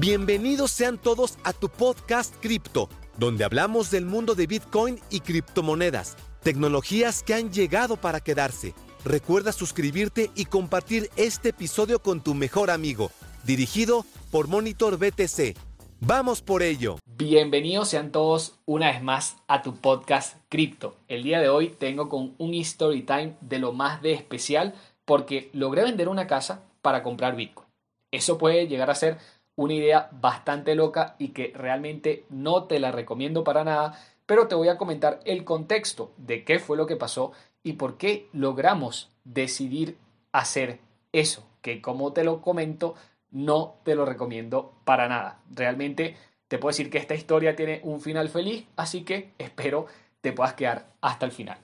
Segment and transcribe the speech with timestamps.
[0.00, 6.16] Bienvenidos sean todos a tu podcast Cripto, donde hablamos del mundo de Bitcoin y criptomonedas,
[6.42, 8.72] tecnologías que han llegado para quedarse.
[9.04, 13.10] Recuerda suscribirte y compartir este episodio con tu mejor amigo,
[13.44, 15.54] dirigido por Monitor BTC.
[16.00, 16.96] Vamos por ello.
[17.04, 20.96] Bienvenidos sean todos una vez más a tu podcast Cripto.
[21.08, 24.72] El día de hoy tengo con un story time de lo más de especial
[25.04, 27.68] porque logré vender una casa para comprar Bitcoin.
[28.12, 29.18] Eso puede llegar a ser
[29.60, 34.54] una idea bastante loca y que realmente no te la recomiendo para nada, pero te
[34.54, 39.10] voy a comentar el contexto de qué fue lo que pasó y por qué logramos
[39.24, 39.98] decidir
[40.32, 40.80] hacer
[41.12, 42.94] eso, que como te lo comento,
[43.30, 45.42] no te lo recomiendo para nada.
[45.50, 46.16] Realmente
[46.48, 49.86] te puedo decir que esta historia tiene un final feliz, así que espero
[50.22, 51.58] te puedas quedar hasta el final.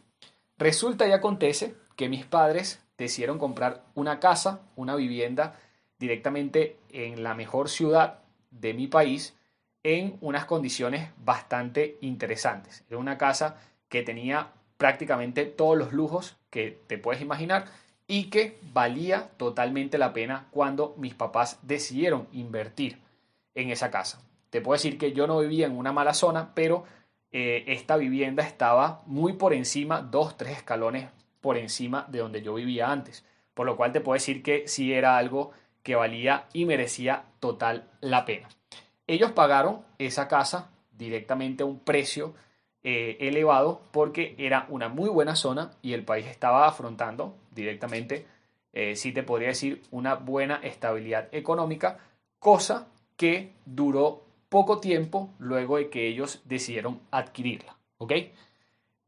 [0.59, 5.59] Resulta y acontece que mis padres decidieron comprar una casa, una vivienda
[5.99, 9.35] directamente en la mejor ciudad de mi país
[9.83, 12.85] en unas condiciones bastante interesantes.
[12.89, 13.57] Era una casa
[13.89, 17.67] que tenía prácticamente todos los lujos que te puedes imaginar
[18.09, 22.99] y que valía totalmente la pena cuando mis papás decidieron invertir
[23.55, 24.21] en esa casa.
[24.51, 26.85] Te puedo decir que yo no vivía en una mala zona, pero
[27.33, 31.09] eh, esta vivienda estaba muy por encima, dos, tres escalones
[31.41, 33.25] por encima de donde yo vivía antes.
[33.55, 35.53] Por lo cual te puedo decir que sí era algo
[35.87, 38.49] que valía y merecía total la pena.
[39.07, 42.35] Ellos pagaron esa casa directamente a un precio
[42.83, 48.27] eh, elevado porque era una muy buena zona y el país estaba afrontando directamente,
[48.73, 51.99] eh, si te podría decir, una buena estabilidad económica,
[52.41, 57.77] cosa que duró poco tiempo luego de que ellos decidieron adquirirla.
[57.99, 58.13] ¿Ok?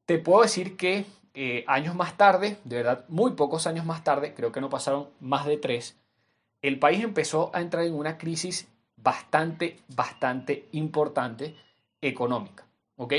[0.07, 4.33] Te puedo decir que eh, años más tarde, de verdad, muy pocos años más tarde,
[4.33, 5.99] creo que no pasaron más de tres,
[6.63, 11.57] el país empezó a entrar en una crisis bastante, bastante importante
[12.01, 12.67] económica.
[12.97, 13.15] ¿Ok?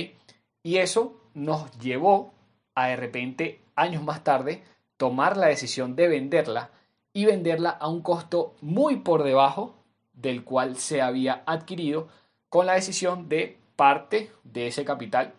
[0.63, 2.33] Y eso nos llevó
[2.75, 4.63] a de repente, años más tarde,
[4.97, 6.71] tomar la decisión de venderla
[7.13, 9.75] y venderla a un costo muy por debajo
[10.13, 12.09] del cual se había adquirido
[12.49, 15.33] con la decisión de parte de ese capital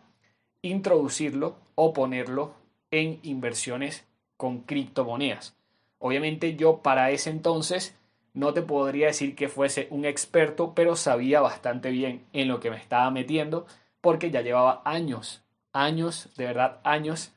[0.62, 2.54] introducirlo o ponerlo
[2.90, 4.06] en inversiones
[4.36, 5.56] con criptomonedas.
[6.00, 7.94] Obviamente yo para ese entonces
[8.32, 12.70] no te podría decir que fuese un experto, pero sabía bastante bien en lo que
[12.70, 13.66] me estaba metiendo
[14.00, 17.32] porque ya llevaba años, años, de verdad años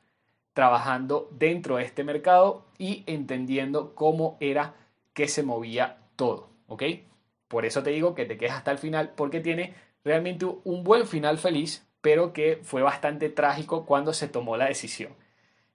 [0.54, 4.74] trabajando dentro de este mercado y entendiendo cómo era
[5.12, 6.84] que se movía todo, ¿ok?
[7.48, 11.06] Por eso te digo que te quedes hasta el final porque tiene realmente un buen
[11.06, 15.12] final feliz, pero que fue bastante trágico cuando se tomó la decisión.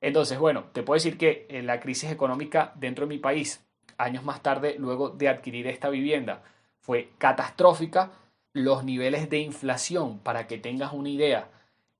[0.02, 3.66] Entonces, bueno, te puedo decir que en la crisis económica dentro de mi país,
[3.98, 6.44] años más tarde, luego de adquirir esta vivienda,
[6.80, 8.12] fue catastrófica.
[8.54, 11.50] Los niveles de inflación, para que tengas una idea,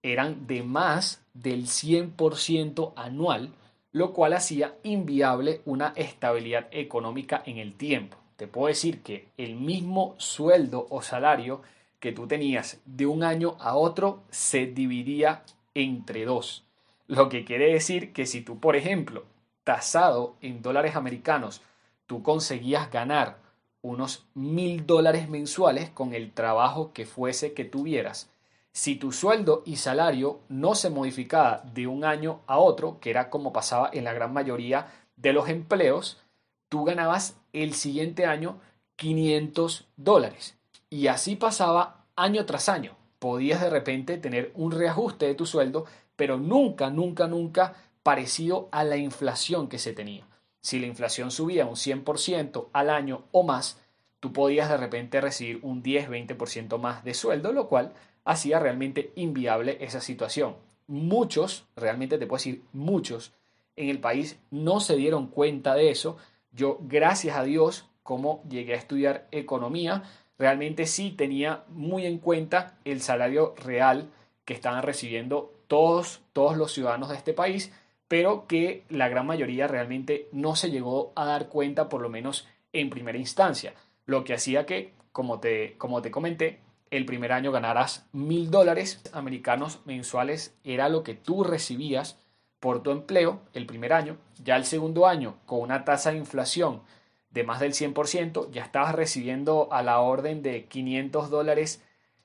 [0.02, 3.54] eran de más del 100% anual,
[3.92, 8.18] lo cual hacía inviable una estabilidad económica en el tiempo.
[8.36, 11.62] Te puedo decir que el mismo sueldo o salario
[12.00, 15.44] que tú tenías de un año a otro se dividía
[15.74, 16.69] entre dos.
[17.10, 19.26] Lo que quiere decir que si tú, por ejemplo,
[19.64, 21.64] tasado en dólares americanos,
[22.06, 23.40] tú conseguías ganar
[23.82, 28.30] unos mil dólares mensuales con el trabajo que fuese que tuvieras,
[28.74, 33.32] si tu sueldo y salario no se modificaba de un año a otro, que era
[33.32, 36.22] como pasaba en la gran mayoría de los empleos,
[36.70, 38.60] tú ganabas el siguiente año
[38.98, 40.60] 500 dólares.
[40.92, 42.96] Y así pasaba año tras año.
[43.18, 45.86] Podías de repente tener un reajuste de tu sueldo
[46.20, 50.28] pero nunca, nunca, nunca parecido a la inflación que se tenía.
[50.60, 53.80] Si la inflación subía un 100% al año o más,
[54.20, 57.94] tú podías de repente recibir un 10-20% más de sueldo, lo cual
[58.26, 60.58] hacía realmente inviable esa situación.
[60.88, 63.32] Muchos, realmente te puedo decir muchos,
[63.78, 66.18] en el país no se dieron cuenta de eso.
[66.52, 70.04] Yo, gracias a Dios, como llegué a estudiar economía,
[70.38, 74.10] realmente sí tenía muy en cuenta el salario real
[74.44, 77.72] que estaban recibiendo todos, todos los ciudadanos de este país,
[78.10, 82.48] pero que la gran mayoría realmente no se llegó a dar cuenta, por lo menos
[82.74, 83.76] en primera instancia.
[84.06, 89.00] Lo que hacía que, como te, como te comenté, el primer año ganaras mil dólares
[89.14, 92.18] americanos mensuales, era lo que tú recibías
[92.60, 94.18] por tu empleo el primer año.
[94.44, 96.82] Ya el segundo año, con una tasa de inflación
[97.30, 101.84] de más del 100%, ya estabas recibiendo a la orden de 500 dólares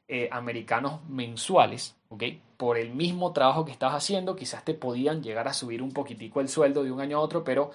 [0.08, 1.97] eh, americanos mensuales,
[2.56, 6.40] Por el mismo trabajo que estabas haciendo, quizás te podían llegar a subir un poquitico
[6.40, 7.70] el sueldo de un año a otro, pero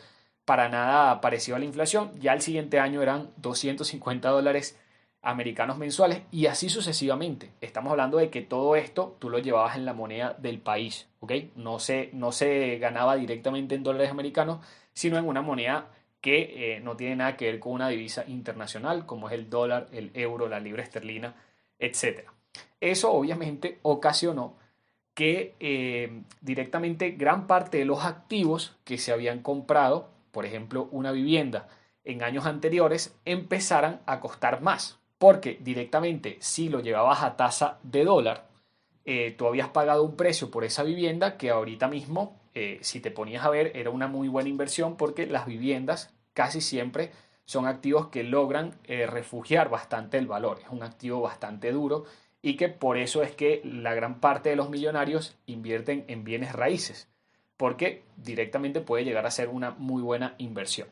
[0.46, 2.12] para nada parecido a la inflación.
[2.20, 4.80] Ya el siguiente año eran 250 dólares
[5.22, 7.52] americanos mensuales y así sucesivamente.
[7.62, 11.34] Estamos hablando de que todo esto tú lo llevabas en la moneda del país, ¿ok?
[11.56, 15.90] No se, no se ganaba directamente en dólares americanos, sino en una moneda
[16.22, 19.88] que eh, no tiene nada que ver con una divisa internacional como es el dólar,
[19.92, 21.36] el euro, la libra esterlina,
[21.80, 22.30] etc.
[22.82, 24.56] Eso obviamente ocasionó
[25.20, 31.12] que eh, directamente gran parte de los activos que se habían comprado, por ejemplo una
[31.12, 31.68] vivienda,
[32.06, 34.98] en años anteriores empezaran a costar más.
[35.18, 38.48] Porque directamente si lo llevabas a tasa de dólar,
[39.04, 43.12] eh, tú habías pagado un precio por esa vivienda que ahorita mismo, eh, si te
[43.12, 47.12] ponías a ver, era una muy buena inversión porque las viviendas casi siempre
[47.44, 50.60] son activos que logran refugiar bastante el valor.
[50.64, 52.06] Es un activo bastante duro
[52.42, 56.54] y que por eso es que la gran parte de los millonarios invierten en bienes
[56.54, 57.08] raíces,
[57.58, 60.88] porque directamente puede llegar a ser una muy buena inversión.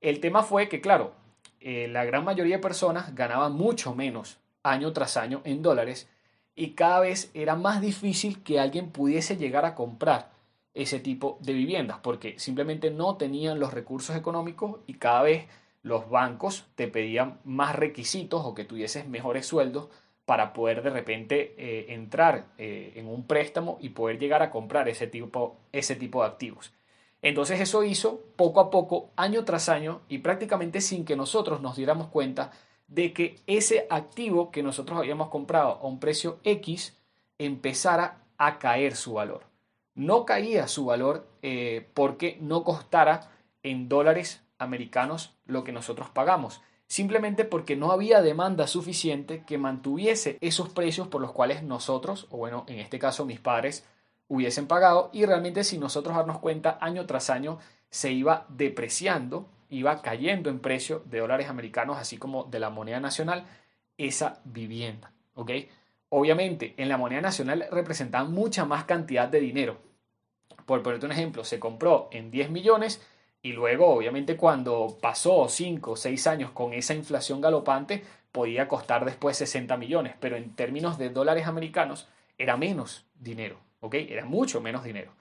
[0.00, 1.14] El tema fue que, claro,
[1.60, 6.08] eh, la gran mayoría de personas ganaban mucho menos año tras año en dólares
[6.54, 10.30] y cada vez era más difícil que alguien pudiese llegar a comprar
[10.74, 15.46] ese tipo de viviendas porque simplemente no tenían los recursos económicos y cada vez
[15.82, 19.88] los bancos te pedían más requisitos o que tuvieses mejores sueldos
[20.30, 24.88] para poder de repente eh, entrar eh, en un préstamo y poder llegar a comprar
[24.88, 26.72] ese tipo, ese tipo de activos.
[27.20, 31.74] Entonces eso hizo poco a poco, año tras año, y prácticamente sin que nosotros nos
[31.74, 32.52] diéramos cuenta
[32.86, 36.96] de que ese activo que nosotros habíamos comprado a un precio X
[37.38, 39.42] empezara a caer su valor.
[39.96, 43.32] No caía su valor eh, porque no costara
[43.64, 50.38] en dólares americanos lo que nosotros pagamos, simplemente porque no había demanda suficiente que mantuviese
[50.40, 53.86] esos precios por los cuales nosotros, o bueno, en este caso mis padres,
[54.26, 57.60] hubiesen pagado y realmente si nosotros darnos cuenta año tras año
[57.90, 62.98] se iba depreciando, iba cayendo en precio de dólares americanos así como de la moneda
[62.98, 63.46] nacional
[63.96, 65.12] esa vivienda.
[66.08, 69.78] Obviamente en la moneda nacional representaba mucha más cantidad de dinero.
[70.66, 73.00] Por ponerte un ejemplo, se compró en 10 millones
[73.42, 78.02] y luego obviamente cuando pasó 5 o 6 años con esa inflación galopante
[78.32, 82.08] podía costar después 60 millones, pero en términos de dólares americanos
[82.38, 83.94] era menos dinero, ¿ok?
[83.94, 85.12] Era mucho menos dinero.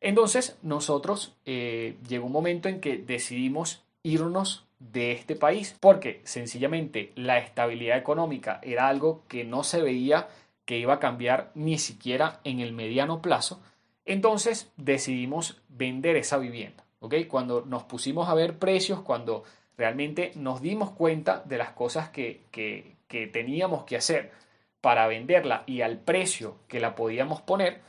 [0.00, 7.12] Entonces nosotros eh, llegó un momento en que decidimos irnos de este país porque sencillamente
[7.16, 10.28] la estabilidad económica era algo que no se veía
[10.64, 13.60] que iba a cambiar ni siquiera en el mediano plazo.
[14.04, 17.14] Entonces decidimos vender esa vivienda, ¿ok?
[17.28, 19.44] Cuando nos pusimos a ver precios, cuando
[19.76, 22.96] realmente nos dimos cuenta de las cosas que, que,
[23.32, 24.32] teníamos que hacer
[24.80, 27.80] para venderla y al precio que la podíamos poner,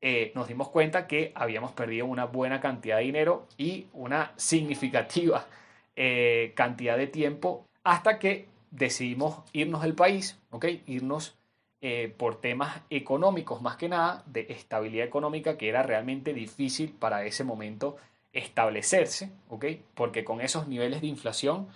[0.00, 5.46] eh, nos dimos cuenta que habíamos perdido una buena cantidad de dinero y una significativa
[5.96, 10.66] eh, cantidad de tiempo hasta que decidimos irnos del país, ¿ok?
[10.86, 11.36] Irnos
[11.80, 17.24] eh, por temas económicos más que nada, de estabilidad económica que era realmente difícil para
[17.24, 17.96] ese momento
[18.36, 19.64] establecerse, ¿ok?
[19.94, 21.68] Porque con esos niveles de inflación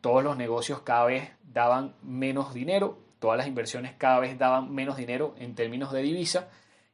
[0.00, 4.96] todos los negocios cada vez daban menos dinero, todas las inversiones cada vez daban menos
[4.96, 6.48] dinero en términos de divisa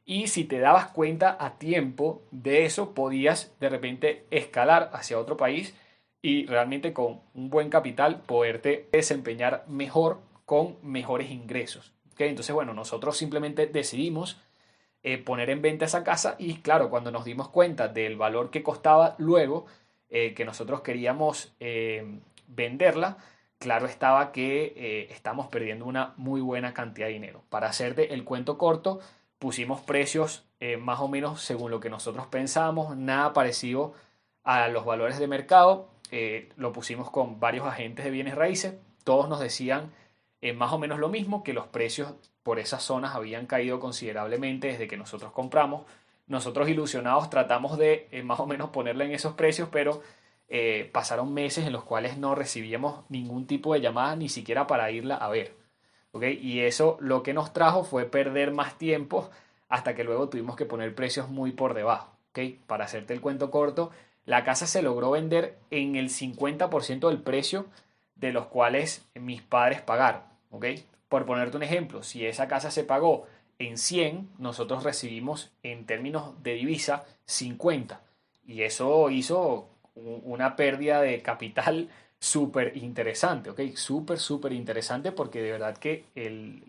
[0.05, 5.37] y si te dabas cuenta a tiempo de eso, podías de repente escalar hacia otro
[5.37, 5.75] país
[6.21, 11.93] y realmente con un buen capital poderte desempeñar mejor con mejores ingresos.
[12.13, 12.29] ¿Okay?
[12.29, 14.41] Entonces, bueno, nosotros simplemente decidimos
[15.05, 18.63] eh, poner en venta esa casa y claro, cuando nos dimos cuenta del valor que
[18.63, 19.65] costaba luego
[20.09, 23.17] eh, que nosotros queríamos eh, venderla,
[23.59, 27.43] claro estaba que estamos perdiendo una muy buena cantidad de dinero.
[27.49, 29.01] Para hacerte el cuento corto,
[29.39, 30.45] pusimos precios
[30.79, 33.93] más o menos según lo que nosotros pensábamos, nada parecido
[34.43, 35.89] a los valores de mercado.
[36.57, 39.91] Lo pusimos con varios agentes de bienes raíces, todos nos decían
[40.55, 44.87] más o menos lo mismo, que los precios por esas zonas habían caído considerablemente desde
[44.87, 45.85] que nosotros compramos.
[46.27, 50.01] Nosotros ilusionados tratamos de más o menos ponerle en esos precios, pero
[50.91, 55.15] pasaron meses en los cuales no recibíamos ningún tipo de llamada, ni siquiera para irla
[55.15, 55.55] a ver.
[56.21, 59.29] Y eso lo que nos trajo fue perder más tiempo
[59.67, 62.15] hasta que luego tuvimos que poner precios muy por debajo,
[62.67, 63.89] Para hacerte el cuento corto,
[64.25, 67.65] la casa se logró vender en el 50% del precio
[68.15, 70.21] de los cuales mis padres pagaron,
[71.09, 73.25] Por ponerte un ejemplo, si esa casa se pagó
[73.59, 78.01] en 100, nosotros recibimos en términos de divisa 50.
[78.45, 83.51] Y eso hizo una pérdida de capital súper interesante.
[83.75, 86.05] Súper, súper interesante porque de verdad que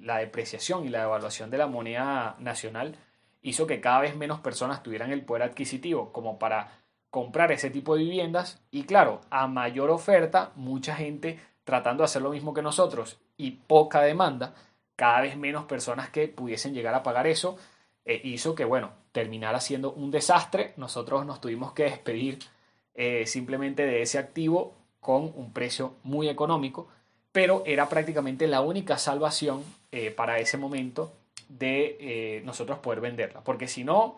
[0.01, 2.97] la depreciación y la devaluación de la moneda nacional
[3.43, 7.95] hizo que cada vez menos personas tuvieran el poder adquisitivo como para comprar ese tipo
[7.95, 12.63] de viviendas y claro, a mayor oferta, mucha gente tratando de hacer lo mismo que
[12.63, 14.55] nosotros y poca demanda,
[14.97, 17.57] cada vez menos personas que pudiesen llegar a pagar eso,
[18.05, 20.75] eh, hizo que, bueno, terminara siendo un desastre.
[20.77, 22.39] Nosotros nos tuvimos que despedir
[22.95, 26.89] eh, simplemente de ese activo con un precio muy económico,
[27.33, 31.13] pero era prácticamente la única salvación eh, para ese momento
[31.49, 34.17] de nosotros poder venderla, porque si no,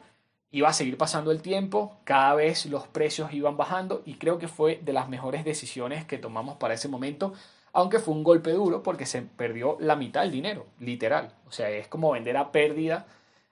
[0.57, 4.49] iba a seguir pasando el tiempo, cada vez los precios iban bajando y creo que
[4.49, 7.35] fue de las mejores decisiones que tomamos para ese momento,
[7.75, 11.35] aunque fue un golpe duro porque se perdió la mitad del dinero, literal.
[11.47, 13.07] O sea, es como vender a pérdida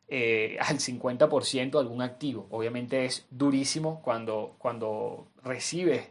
[0.08, 2.46] eh, al 50% algún activo.
[2.50, 6.08] Obviamente es durísimo cuando, cuando recibes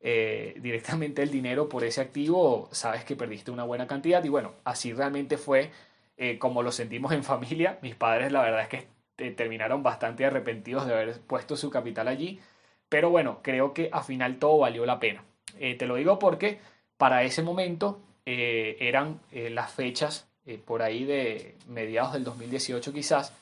[0.00, 4.52] eh, directamente el dinero por ese activo, sabes que perdiste una buena cantidad y bueno,
[4.62, 5.72] así realmente fue
[6.16, 7.80] eh, como lo sentimos en familia.
[7.82, 8.97] Mis padres la verdad es que
[9.36, 12.40] terminaron bastante arrepentidos de haber puesto su capital allí,
[12.88, 15.24] pero bueno, creo que al final todo valió la pena.
[15.58, 16.58] te lo digo porque
[16.96, 23.34] para ese momento eran las fechas eh, por ahí de mediados del 2018 quizás,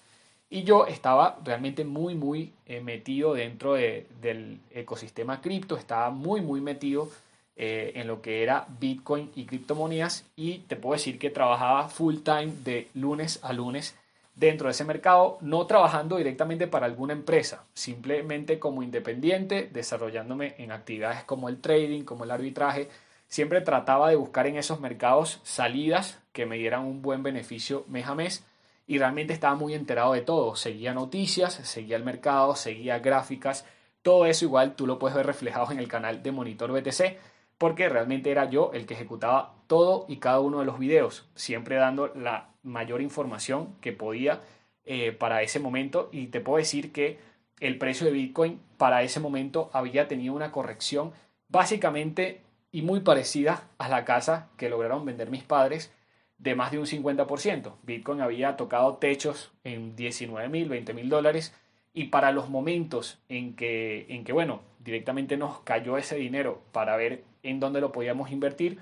[0.51, 6.61] y yo estaba realmente muy, muy eh, metido dentro del ecosistema cripto, estaba muy, muy
[6.61, 7.09] metido
[7.55, 12.17] eh, en lo que era Bitcoin y criptomonedas y te puedo decir que trabajaba full
[12.25, 13.97] time de lunes a lunes
[14.37, 20.71] dentro de ese mercado, no trabajando directamente para alguna empresa, simplemente como independiente, desarrollándome en
[20.71, 22.89] actividades como el trading, como el arbitraje,
[23.29, 28.07] Siempre trataba de buscar en esos mercados salidas que me dieran un buen beneficio mes
[28.07, 28.45] a mes
[28.87, 30.55] y realmente estaba muy enterado de todo.
[30.55, 33.67] Seguía noticias, seguía el mercado, seguía gráficas.
[34.03, 37.17] Todo eso igual tú lo puedes ver reflejado en el canal de Monitor BTC
[37.59, 41.77] porque realmente era yo el que ejecutaba todo y cada uno de los videos, siempre
[41.77, 44.41] dando la mayor información que podía
[44.85, 47.19] eh, para ese momento y te puedo decir que
[47.61, 51.13] el precio de Bitcoin para ese momento había tenido una corrección
[51.49, 55.93] básicamente y muy parecida a la casa que lograron vender mis padres
[56.39, 57.77] de más de un 50%.
[57.83, 61.55] Bitcoin había tocado techos en 19 mil, 20 mil dólares
[61.97, 66.95] y para los momentos en que, en que, bueno, directamente nos cayó ese dinero para
[66.95, 68.79] ver en dónde lo podíamos invertir,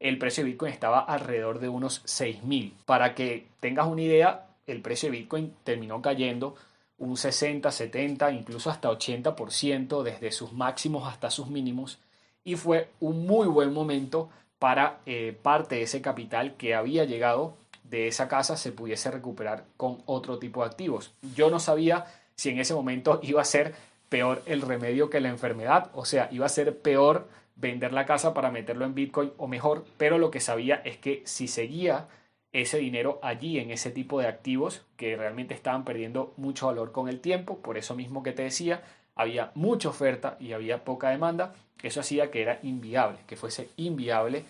[0.00, 2.74] el precio de Bitcoin estaba alrededor de unos 6 mil.
[2.86, 6.56] Para que tengas una idea, el precio de Bitcoin terminó cayendo
[6.96, 11.98] un 60, 70, incluso hasta 80% desde sus máximos hasta sus mínimos
[12.44, 17.58] y fue un muy buen momento para eh, parte de ese capital que había llegado
[17.82, 21.12] de esa casa se pudiese recuperar con otro tipo de activos.
[21.36, 23.74] Yo no sabía si en ese momento iba a ser
[24.08, 28.34] peor el remedio que la enfermedad, o sea, iba a ser peor vender la casa
[28.34, 32.08] para meterlo en Bitcoin o mejor, pero lo que sabía es que si seguía
[32.52, 37.08] ese dinero allí en ese tipo de activos que realmente estaban perdiendo mucho valor con
[37.08, 38.82] el tiempo, por eso mismo que te decía,
[39.16, 44.44] había mucha oferta y había poca demanda, eso hacía que era inviable, que fuese inviable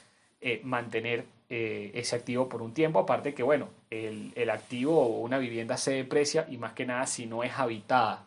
[0.46, 5.20] eh, mantener eh, ese activo por un tiempo, aparte que, bueno, el, el activo o
[5.20, 8.26] una vivienda se deprecia y más que nada si no es habitada.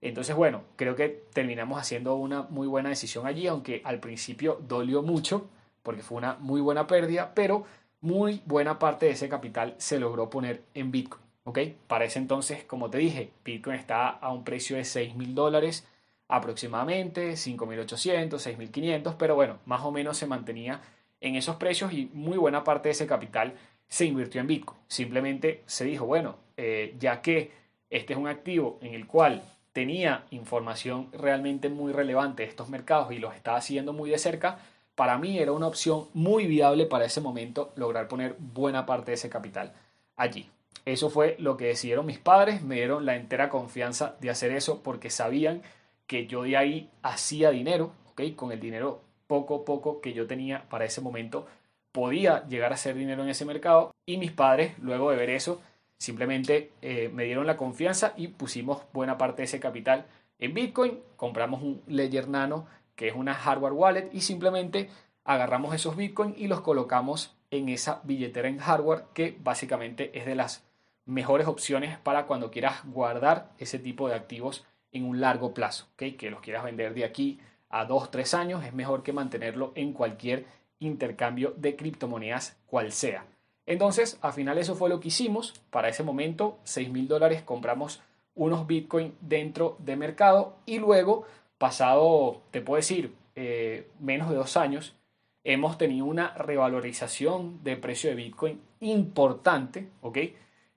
[0.00, 5.02] Entonces, bueno, creo que terminamos haciendo una muy buena decisión allí, aunque al principio dolió
[5.02, 5.48] mucho,
[5.84, 7.66] porque fue una muy buena pérdida, pero
[8.00, 11.22] muy buena parte de ese capital se logró poner en Bitcoin.
[11.44, 11.58] ¿ok?
[11.86, 15.86] Para ese entonces, como te dije, Bitcoin está a un precio de 6 mil dólares
[16.26, 20.80] aproximadamente, 5.800, 6.500, pero bueno, más o menos se mantenía
[21.24, 23.54] en esos precios y muy buena parte de ese capital
[23.88, 24.78] se invirtió en Bitcoin.
[24.88, 27.50] Simplemente se dijo, bueno, eh, ya que
[27.88, 33.10] este es un activo en el cual tenía información realmente muy relevante de estos mercados
[33.10, 34.58] y los estaba haciendo muy de cerca,
[34.94, 39.14] para mí era una opción muy viable para ese momento lograr poner buena parte de
[39.14, 39.72] ese capital
[40.16, 40.50] allí.
[40.84, 44.82] Eso fue lo que decidieron mis padres, me dieron la entera confianza de hacer eso
[44.82, 45.62] porque sabían
[46.06, 48.36] que yo de ahí hacía dinero, ¿ok?
[48.36, 51.46] Con el dinero poco poco que yo tenía para ese momento,
[51.92, 55.62] podía llegar a hacer dinero en ese mercado y mis padres, luego de ver eso,
[55.98, 60.06] simplemente eh, me dieron la confianza y pusimos buena parte de ese capital
[60.38, 62.66] en Bitcoin, compramos un Ledger Nano,
[62.96, 64.90] que es una hardware wallet, y simplemente
[65.24, 70.34] agarramos esos Bitcoin y los colocamos en esa billetera en hardware que básicamente es de
[70.34, 70.64] las
[71.06, 76.16] mejores opciones para cuando quieras guardar ese tipo de activos en un largo plazo, que
[76.30, 77.40] los quieras vender de aquí
[77.74, 80.46] a 2, 3 años, es mejor que mantenerlo en cualquier
[80.78, 83.26] intercambio de criptomonedas cual sea.
[83.66, 85.54] Entonces, al final eso fue lo que hicimos.
[85.70, 88.00] Para ese momento, 6 mil dólares compramos
[88.36, 91.24] unos Bitcoin dentro de mercado y luego,
[91.58, 94.94] pasado, te puedo decir, eh, menos de dos años,
[95.42, 100.18] hemos tenido una revalorización de precio de Bitcoin importante, ¿ok?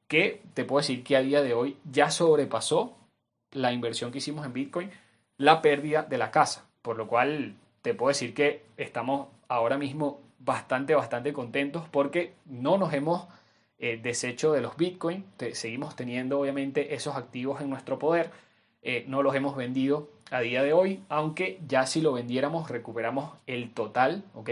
[0.08, 2.98] Que te puedo decir que a día de hoy ya sobrepasó
[3.52, 4.90] la inversión que hicimos en Bitcoin,
[5.38, 10.22] la pérdida de la casa, por lo cual te puedo decir que estamos ahora mismo
[10.40, 13.28] bastante, bastante contentos porque no nos hemos
[13.78, 18.32] eh, deshecho de los Bitcoin, seguimos teniendo obviamente esos activos en nuestro poder,
[18.84, 23.34] eh, no los hemos vendido a día de hoy, aunque ya si lo vendiéramos recuperamos
[23.48, 24.52] el total, ¿ok?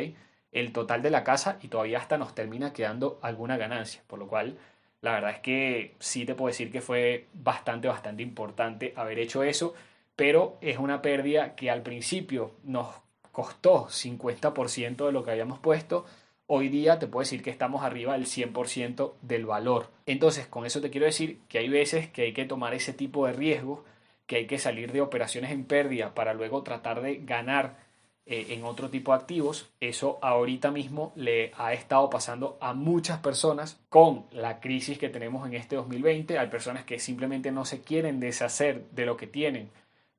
[0.52, 4.28] El total de la casa y todavía hasta nos termina quedando alguna ganancia, por lo
[4.28, 4.58] cual
[5.00, 9.42] la verdad es que sí te puedo decir que fue bastante, bastante importante haber hecho
[9.42, 9.74] eso,
[10.16, 12.88] pero es una pérdida que al principio nos
[13.32, 16.06] costó 50% de lo que habíamos puesto,
[16.48, 19.90] hoy día te puedo decir que estamos arriba del 100% del valor.
[20.06, 23.26] Entonces, con eso te quiero decir que hay veces que hay que tomar ese tipo
[23.26, 23.84] de riesgo,
[24.26, 27.78] que hay que salir de operaciones en pérdida para luego tratar de ganar
[28.26, 29.70] eh, en otro tipo de activos.
[29.80, 35.46] Eso ahorita mismo le ha estado pasando a muchas personas con la crisis que tenemos
[35.46, 36.40] en este 2020.
[36.40, 39.70] Hay personas que simplemente no se quieren deshacer de lo que tienen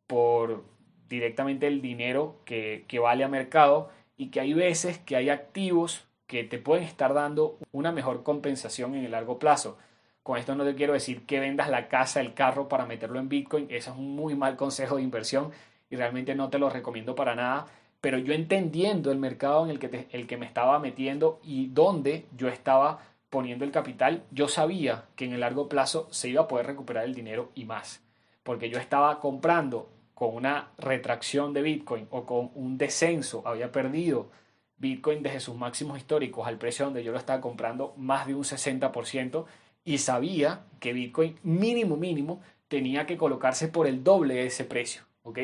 [0.06, 0.64] por
[1.08, 6.44] directamente el dinero que, vale a mercado y que hay veces que hay activos que
[6.44, 9.78] te pueden estar dando una mejor compensación en el largo plazo.
[10.22, 13.28] Con esto no te quiero decir que vendas la casa, el carro para meterlo en
[13.28, 13.66] Bitcoin.
[13.70, 15.52] Eso es un muy mal consejo de inversión
[15.88, 17.66] y realmente no te lo recomiendo para nada.
[18.00, 22.26] Pero yo entendiendo el mercado en el que, el que me estaba metiendo y dónde
[22.36, 26.48] yo estaba poniendo el capital, yo sabía que en el largo plazo se iba a
[26.48, 28.02] poder recuperar el dinero y más.
[28.42, 34.30] Porque yo estaba comprando con una retracción de Bitcoin o con un descenso, había perdido
[34.78, 38.42] Bitcoin desde sus máximos históricos al precio donde yo lo estaba comprando más de un
[38.42, 39.44] 60%
[39.84, 45.02] y sabía que Bitcoin mínimo mínimo tenía que colocarse por el doble de ese precio,
[45.22, 45.38] ¿ok?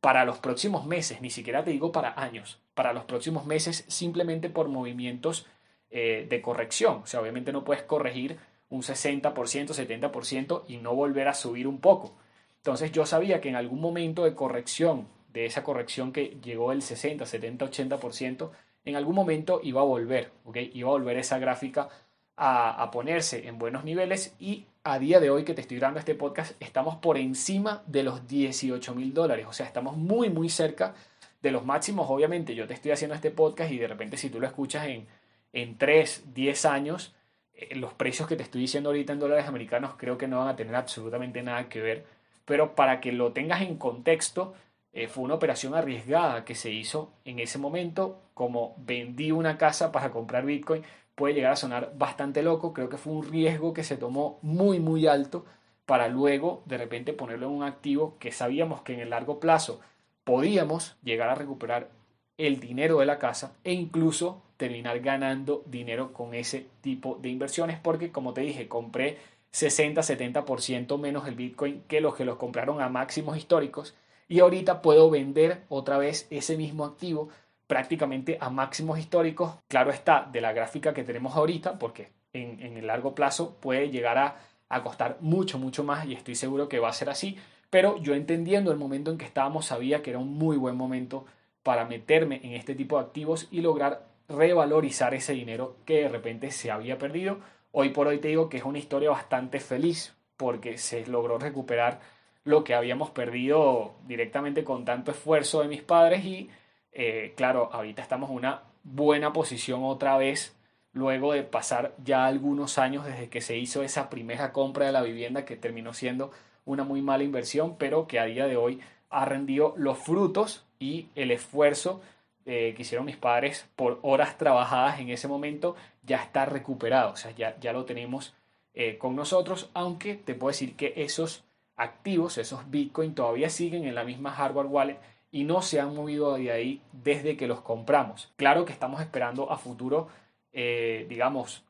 [0.00, 4.50] Para los próximos meses, ni siquiera te digo para años, para los próximos meses simplemente
[4.50, 5.48] por movimientos
[5.90, 7.00] eh, de corrección.
[7.02, 8.38] O sea, obviamente no puedes corregir
[8.68, 12.14] un 60%, 70% y no volver a subir un poco.
[12.62, 16.80] Entonces yo sabía que en algún momento de corrección, de esa corrección que llegó del
[16.80, 18.50] 60, 70, 80%,
[18.84, 20.58] en algún momento iba a volver, ¿ok?
[20.72, 21.88] Iba a volver esa gráfica
[22.36, 26.14] a, ponerse en buenos niveles y a día de hoy que te estoy grabando este
[26.14, 30.94] podcast estamos por encima de los 18 mil dólares, o sea, estamos muy, muy cerca
[31.42, 32.08] de los máximos.
[32.08, 35.08] Obviamente yo te estoy haciendo este podcast y de repente si tú lo escuchas en,
[35.52, 37.12] en 3, 10 años,
[37.54, 40.48] eh, los precios que te estoy diciendo ahorita en dólares americanos creo que no van
[40.48, 44.54] a tener absolutamente nada que ver pero para que lo tengas en contexto,
[44.92, 49.92] eh, fue una operación arriesgada que se hizo en ese momento, como vendí una casa
[49.92, 50.82] para comprar Bitcoin,
[51.14, 54.80] puede llegar a sonar bastante loco, creo que fue un riesgo que se tomó muy
[54.80, 55.44] muy alto
[55.86, 59.80] para luego de repente ponerlo en un activo que sabíamos que en el largo plazo
[60.24, 61.90] podíamos llegar a recuperar
[62.38, 67.78] el dinero de la casa e incluso terminar ganando dinero con ese tipo de inversiones
[67.80, 69.18] porque como te dije compré
[69.52, 73.94] 60-70% menos el Bitcoin que los que los compraron a máximos históricos
[74.28, 77.28] y ahorita puedo vender otra vez ese mismo activo
[77.66, 79.54] prácticamente a máximos históricos.
[79.68, 84.18] Claro está, de la gráfica que tenemos ahorita, porque en, el largo plazo puede llegar
[84.18, 87.36] a, costar mucho, mucho más y estoy seguro que va a ser así.
[87.68, 91.26] Pero yo entendiendo el momento en que estábamos, sabía que era un muy buen momento
[91.62, 96.50] para meterme en este tipo de activos y lograr revalorizar ese dinero que de repente
[96.50, 97.38] se había perdido
[97.74, 102.00] Hoy por hoy te digo que es una historia bastante feliz porque se logró recuperar
[102.44, 106.50] lo que habíamos perdido directamente con tanto esfuerzo de mis padres y
[106.92, 110.54] eh, claro, ahorita estamos en una buena posición otra vez
[110.92, 115.02] luego de pasar ya algunos años desde que se hizo esa primera compra de la
[115.02, 116.30] vivienda que terminó siendo
[116.66, 121.08] una muy mala inversión, pero que a día de hoy ha rendido los frutos y
[121.14, 122.02] el esfuerzo
[122.44, 127.16] eh, que hicieron mis padres por horas trabajadas en ese momento ya está recuperado, o
[127.16, 128.34] sea, ya, ya lo tenemos
[128.74, 131.44] eh, con nosotros, aunque te puedo decir que esos
[131.76, 134.98] activos, esos Bitcoin todavía siguen en la misma hardware wallet
[135.30, 138.32] y no se han movido de ahí desde que los compramos.
[138.36, 140.08] Claro que estamos esperando a futuro,
[140.52, 141.64] eh, digamos,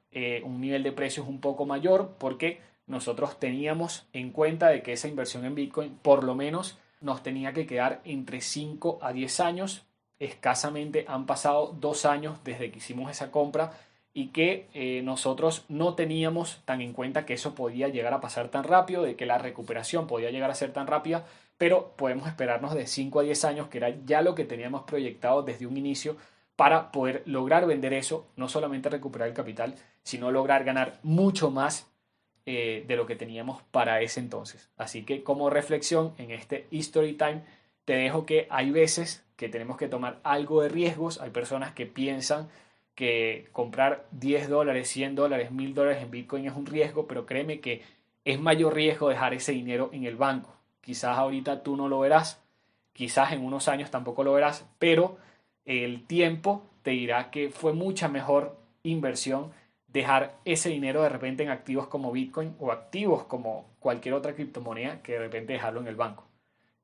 [0.44, 5.08] un nivel de precios un poco mayor porque nosotros teníamos en cuenta de que esa
[5.08, 9.86] inversión en Bitcoin por lo menos nos tenía que quedar entre 5 a 10 años
[10.18, 13.72] escasamente han pasado dos años desde que hicimos esa compra
[14.14, 18.48] y que eh, nosotros no teníamos tan en cuenta que eso podía llegar a pasar
[18.48, 21.24] tan rápido, de que la recuperación podía llegar a ser tan rápida,
[21.56, 25.42] pero podemos esperarnos de 5 a 10 años, que era ya lo que teníamos proyectado
[25.42, 26.16] desde un inicio
[26.56, 31.88] para poder lograr vender eso, no solamente recuperar el capital, sino lograr ganar mucho más
[32.44, 34.68] eh, de lo que teníamos para ese entonces.
[34.76, 37.42] Así que como reflexión en este History Time,
[37.84, 41.20] te dejo que hay veces que tenemos que tomar algo de riesgos.
[41.20, 42.48] Hay personas que piensan
[42.94, 47.60] que comprar 10 dólares, 100 dólares, 1000 dólares en Bitcoin es un riesgo, pero créeme
[47.60, 47.82] que
[48.24, 50.54] es mayor riesgo dejar ese dinero en el banco.
[50.80, 52.42] Quizás ahorita tú no lo verás,
[52.92, 55.18] quizás en unos años tampoco lo verás, pero
[55.64, 59.52] el tiempo te dirá que fue mucha mejor inversión
[59.88, 65.02] dejar ese dinero de repente en activos como Bitcoin o activos como cualquier otra criptomoneda
[65.02, 66.24] que de repente dejarlo en el banco.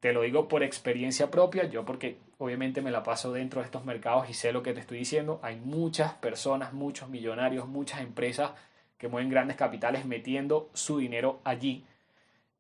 [0.01, 3.85] Te lo digo por experiencia propia, yo porque obviamente me la paso dentro de estos
[3.85, 5.41] mercados y sé lo que te estoy diciendo.
[5.43, 8.53] Hay muchas personas, muchos millonarios, muchas empresas
[8.97, 11.85] que mueven grandes capitales metiendo su dinero allí.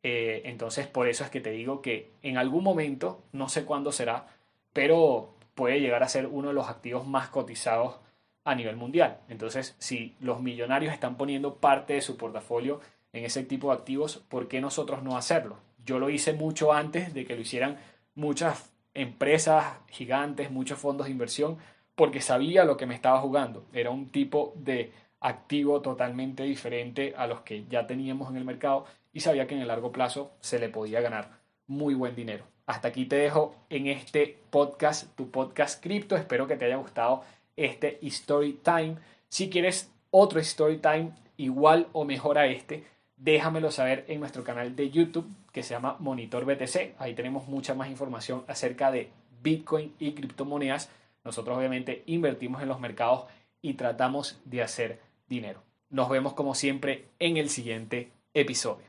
[0.02, 3.92] Eh, entonces por eso es que te digo que en algún momento, no sé cuándo
[3.92, 4.26] será,
[4.72, 8.00] pero puede llegar a ser uno de los activos más cotizados
[8.44, 9.20] a nivel mundial.
[9.28, 12.80] Entonces, si los millonarios están poniendo parte de su portafolio
[13.12, 15.58] en ese tipo de activos, ¿por qué nosotros no hacerlo?
[15.88, 17.78] Yo lo hice mucho antes de que lo hicieran
[18.14, 21.56] muchas empresas gigantes, muchos fondos de inversión,
[21.94, 23.64] porque sabía lo que me estaba jugando.
[23.72, 28.84] Era un tipo de activo totalmente diferente a los que ya teníamos en el mercado
[29.14, 32.44] y sabía que en el largo plazo se le podía ganar muy buen dinero.
[32.66, 36.16] Hasta aquí te dejo en este podcast, tu podcast cripto.
[36.16, 37.22] Espero que te haya gustado
[37.56, 38.96] este Story Time.
[39.30, 42.84] Si quieres otro Story Time igual o mejor a este,
[43.16, 45.26] déjamelo saber en nuestro canal de YouTube
[45.58, 46.94] que se llama Monitor BTC.
[46.98, 49.10] Ahí tenemos mucha más información acerca de
[49.42, 50.88] Bitcoin y criptomonedas.
[51.24, 53.24] Nosotros obviamente invertimos en los mercados
[53.60, 55.64] y tratamos de hacer dinero.
[55.90, 58.86] Nos vemos como siempre en el siguiente episodio.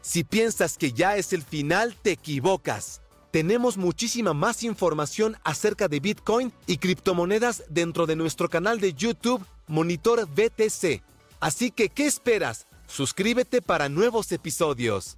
[0.00, 6.00] Si piensas que ya es el final, te equivocas tenemos muchísima más información acerca de
[6.00, 11.00] Bitcoin y criptomonedas dentro de nuestro canal de YouTube Monitor BTC.
[11.38, 12.66] Así que, ¿qué esperas?
[12.88, 15.16] Suscríbete para nuevos episodios.